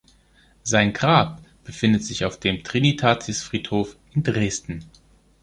[0.63, 4.83] Sein Grab befindet sich auf dem Trinitatisfriedhof in Dresden.